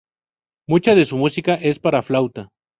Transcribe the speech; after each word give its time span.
Mucha 0.67 0.95
de 0.95 1.05
su 1.05 1.15
música 1.15 1.53
es 1.53 1.77
para 1.77 2.01
flauta. 2.01 2.49